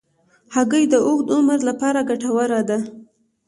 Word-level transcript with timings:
هګۍ 0.55 0.83
د 0.89 0.95
اوږد 1.07 1.27
عمر 1.35 1.59
لپاره 1.69 1.99
ګټوره 2.09 2.59
ده. 2.69 2.77